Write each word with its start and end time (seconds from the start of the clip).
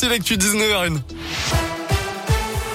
Voici 0.00 0.14
l'actu 0.14 0.36
19h01. 0.36 1.00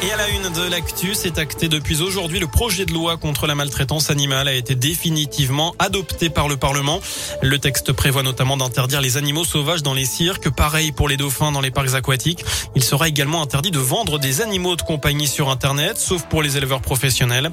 Et 0.05 0.11
à 0.11 0.17
la 0.17 0.27
une 0.27 0.49
de 0.51 0.69
l'actu, 0.69 1.13
c'est 1.13 1.37
acté 1.37 1.69
depuis 1.69 2.01
aujourd'hui. 2.01 2.37
Le 2.37 2.47
projet 2.47 2.85
de 2.85 2.91
loi 2.91 3.15
contre 3.15 3.47
la 3.47 3.55
maltraitance 3.55 4.09
animale 4.09 4.49
a 4.49 4.53
été 4.53 4.75
définitivement 4.75 5.73
adopté 5.79 6.29
par 6.29 6.49
le 6.49 6.57
Parlement. 6.57 6.99
Le 7.41 7.57
texte 7.57 7.93
prévoit 7.93 8.21
notamment 8.21 8.57
d'interdire 8.57 8.99
les 8.99 9.15
animaux 9.15 9.45
sauvages 9.45 9.81
dans 9.81 9.93
les 9.93 10.03
cirques, 10.03 10.49
pareil 10.49 10.91
pour 10.91 11.07
les 11.07 11.15
dauphins 11.15 11.53
dans 11.53 11.61
les 11.61 11.71
parcs 11.71 11.93
aquatiques. 11.93 12.43
Il 12.75 12.83
sera 12.83 13.07
également 13.07 13.41
interdit 13.41 13.71
de 13.71 13.79
vendre 13.79 14.19
des 14.19 14.41
animaux 14.41 14.75
de 14.75 14.81
compagnie 14.81 15.27
sur 15.27 15.49
Internet, 15.49 15.97
sauf 15.97 16.23
pour 16.23 16.43
les 16.43 16.57
éleveurs 16.57 16.81
professionnels. 16.81 17.51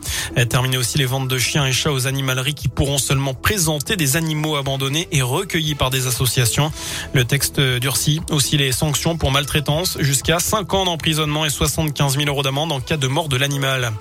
Terminer 0.48 0.78
aussi 0.78 0.98
les 0.98 1.06
ventes 1.06 1.28
de 1.28 1.38
chiens 1.38 1.66
et 1.66 1.72
chats 1.72 1.92
aux 1.92 2.08
animaleries 2.08 2.54
qui 2.54 2.66
pourront 2.66 2.98
seulement 2.98 3.34
présenter 3.34 3.94
des 3.94 4.16
animaux 4.16 4.56
abandonnés 4.56 5.06
et 5.12 5.22
recueillis 5.22 5.76
par 5.76 5.90
des 5.90 6.08
associations. 6.08 6.72
Le 7.12 7.24
texte 7.24 7.60
durcit 7.60 8.20
aussi 8.32 8.56
les 8.56 8.72
sanctions 8.72 9.16
pour 9.16 9.30
maltraitance 9.30 9.98
jusqu'à 10.00 10.40
5 10.40 10.74
ans 10.74 10.84
d'emprisonnement 10.86 11.44
et 11.44 11.50
75 11.50 12.16
000 12.16 12.26
euros 12.26 12.39
d'amende 12.42 12.72
en 12.72 12.80
cas 12.80 12.96
de 12.96 13.06
mort 13.06 13.28
de 13.28 13.36
l'animal. 13.36 13.92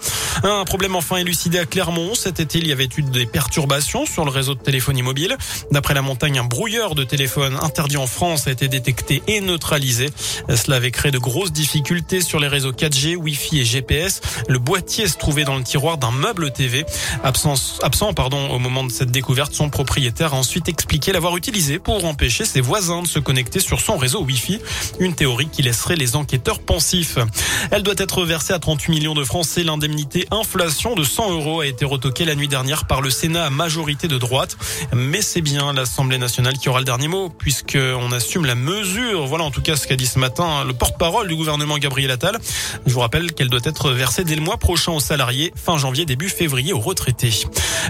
Un 0.44 0.64
problème 0.64 0.96
enfin 0.96 1.18
élucidé 1.18 1.60
à 1.60 1.66
Clermont. 1.66 2.16
Cet 2.16 2.40
été, 2.40 2.60
il 2.60 2.68
y 2.68 2.72
avait 2.72 2.88
eu 2.98 3.02
des 3.02 3.26
perturbations 3.26 4.06
sur 4.06 4.24
le 4.24 4.32
réseau 4.32 4.56
de 4.56 4.60
téléphonie 4.60 5.02
mobile. 5.02 5.38
D'après 5.72 5.94
la 5.94 6.02
montagne, 6.02 6.40
un 6.40 6.46
brouilleur 6.46 6.96
de 6.96 7.04
téléphone 7.04 7.58
interdit 7.62 7.98
en 7.98 8.08
France 8.08 8.48
a 8.48 8.52
été 8.52 8.68
détecté 8.68 9.22
et 9.28 9.42
neutralisé. 9.42 10.10
Cela 10.56 10.78
avait 10.78 10.92
créé 10.92 11.12
de 11.12 11.20
grosses 11.20 11.52
difficultés 11.52 12.22
sur 12.22 12.40
les 12.40 12.48
réseaux 12.48 12.72
4G, 12.72 13.16
Wi-Fi 13.16 13.60
et 13.60 13.66
GPS. 13.66 14.22
Le 14.48 14.60
boîtier 14.60 15.08
se 15.08 15.18
trouvait 15.18 15.44
dans 15.44 15.58
le 15.58 15.64
tiroir 15.64 15.98
d'un 15.98 16.12
meuble 16.12 16.52
TV. 16.52 16.86
Absent 17.24 17.56
au 18.50 18.60
moment 18.60 18.84
de 18.84 18.92
cette 18.92 19.12
découverte, 19.12 19.54
son 19.54 19.70
propriétaire 19.70 20.34
a 20.34 20.38
ensuite 20.38 20.70
expliqué 20.70 21.12
l'avoir 21.12 21.36
utilisé 21.38 21.80
pour 21.80 22.06
empêcher 22.06 22.46
ses 22.46 22.62
voisins 22.62 23.02
de 23.02 23.08
se 23.08 23.20
connecter 23.20 23.60
sur 23.60 23.82
son 23.82 23.98
réseau 23.98 24.24
Wi-Fi. 24.24 24.60
Une 25.00 25.16
théorie 25.16 25.50
qui 25.50 25.62
laisserait 25.62 25.96
les 25.96 26.16
enquêteurs 26.16 26.60
pensifs. 26.60 27.18
Elle 27.72 27.84
doit 27.84 27.96
être 27.98 28.20
versée 28.30 28.54
à 28.54 28.60
38 28.60 28.92
millions 28.92 29.16
de 29.16 29.24
francs. 29.24 29.44
C'est 29.44 29.64
l'indemnité 29.64 30.28
inflation 30.30 30.94
de 30.94 31.04
100 31.04 31.32
euros 31.32 31.62
a 31.62 31.66
été 31.66 31.84
retoquée 31.84 32.26
la 32.26 32.36
nuit 32.36 32.48
dernière 32.48 32.86
par 32.86 33.02
le 33.02 33.10
Sénat 33.10 33.46
à 33.46 33.50
majorité 33.50 34.08
de 34.08 34.20
droite. 34.20 34.56
Mais 34.94 35.24
c'est 35.24 35.42
bien 35.42 35.74
l'Assemblée 35.74 36.20
nationale 36.20 36.60
qui 36.60 36.70
aura 36.70 36.78
le 36.78 36.86
dernier 36.86 37.08
mot 37.08 37.30
puisqu'on 37.30 38.12
assume 38.12 38.46
la 38.46 38.54
mesure. 38.54 39.26
Voilà 39.26 39.46
en 39.46 39.52
tout 39.52 39.64
cas 39.64 39.76
ce 39.76 39.88
qu'a 39.88 39.96
dit 39.96 40.06
ce 40.06 40.20
matin 40.20 40.64
le 40.64 40.74
porte-parole 40.74 41.28
du 41.28 41.36
gouvernement 41.36 41.80
Gabriel 41.80 42.12
Attal. 42.12 42.38
Je 42.86 42.94
vous 42.94 43.00
rappelle 43.00 43.34
qu'elle 43.34 43.50
doit 43.50 43.62
être 43.64 43.90
versée 43.90 44.24
dès 44.24 44.36
le 44.36 44.42
mois 44.42 44.58
prochain 44.58 44.92
aux 44.92 45.00
salariés, 45.00 45.52
fin 45.56 45.80
janvier, 45.80 46.06
début 46.06 46.30
février 46.30 46.72
aux 46.72 46.80
retraités. 46.80 47.34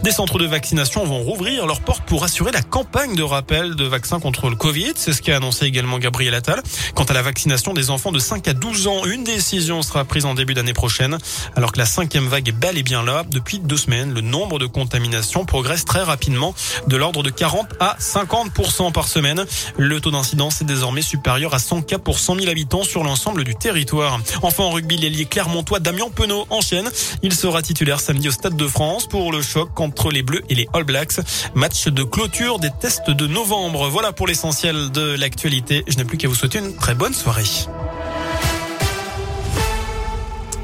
Des 0.04 0.12
centres 0.12 0.40
de 0.40 0.46
vaccination 0.46 1.04
vont 1.04 1.20
rouvrir 1.20 1.68
leurs 1.68 1.82
portes 1.82 2.06
pour 2.06 2.24
assurer 2.24 2.54
la 2.54 2.62
campagne 2.62 3.14
de 3.14 3.24
rappel 3.24 3.76
de 3.76 3.84
vaccins 3.84 4.22
contre 4.22 4.50
le 4.50 4.56
Covid. 4.56 4.94
C'est 4.96 5.12
ce 5.12 5.22
qu'a 5.22 5.36
annoncé 5.36 5.66
également 5.66 6.00
Gabriel 6.00 6.34
Attal. 6.34 6.62
Quant 6.96 7.04
à 7.04 7.14
la 7.14 7.22
vaccination 7.22 7.74
des 7.74 7.90
enfants 7.90 8.14
de 8.14 8.20
5 8.20 8.48
à 8.48 8.54
12 8.54 8.88
ans, 8.88 9.04
une 9.04 9.26
décision 9.26 9.82
sera 9.82 10.06
prise 10.06 10.26
en 10.26 10.29
début 10.34 10.54
d'année 10.54 10.74
prochaine. 10.74 11.18
Alors 11.56 11.72
que 11.72 11.78
la 11.78 11.86
cinquième 11.86 12.28
vague 12.28 12.48
est 12.48 12.54
bel 12.54 12.78
et 12.78 12.84
bien 12.84 13.04
là. 13.04 13.24
Depuis 13.30 13.60
deux 13.60 13.78
semaines, 13.78 14.14
le 14.14 14.22
nombre 14.22 14.60
de 14.60 14.66
contaminations 14.66 15.46
progresse 15.46 15.86
très 15.86 16.04
rapidement, 16.04 16.54
de 16.88 16.98
l'ordre 16.98 17.24
de 17.24 17.30
40 17.30 17.68
à 17.80 17.98
50% 18.00 18.92
par 18.92 19.08
semaine. 19.08 19.46
Le 19.78 20.00
taux 20.02 20.12
d'incidence 20.12 20.62
est 20.62 20.66
désormais 20.66 21.02
supérieur 21.02 21.54
à 21.54 21.60
100 21.60 21.84
cas 21.84 21.98
pour 21.98 22.20
100 22.20 22.36
000 22.36 22.50
habitants 22.50 22.84
sur 22.84 23.04
l'ensemble 23.04 23.44
du 23.44 23.56
territoire. 23.56 24.20
Enfin, 24.42 24.64
en 24.64 24.72
rugby, 24.72 24.98
l'ailier 24.98 25.26
clermontois 25.26 25.80
Damien 25.80 26.10
Penaud 26.14 26.46
enchaîne. 26.50 26.90
Il 27.22 27.34
sera 27.34 27.62
titulaire 27.62 28.00
samedi 28.00 28.30
au 28.30 28.32
Stade 28.32 28.56
de 28.56 28.68
France 28.68 29.08
pour 29.08 29.32
le 29.32 29.42
choc 29.42 29.80
entre 29.80 30.12
les 30.12 30.24
Bleus 30.24 30.42
et 30.50 30.56
les 30.56 30.68
All 30.74 30.84
Blacks. 30.84 31.20
Match 31.56 31.88
de 31.88 32.04
clôture 32.04 32.60
des 32.60 32.72
tests 32.80 33.10
de 33.10 33.28
novembre. 33.28 33.90
Voilà 33.90 34.12
pour 34.12 34.28
l'essentiel 34.28 34.92
de 34.92 35.16
l'actualité. 35.16 35.84
Je 35.88 35.98
n'ai 35.98 36.06
plus 36.06 36.18
qu'à 36.18 36.28
vous 36.28 36.36
souhaiter 36.36 36.60
une 36.60 36.76
très 36.76 36.96
bonne 36.96 37.14
soirée. 37.14 37.44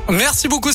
Merci 0.10 0.48
beaucoup. 0.48 0.64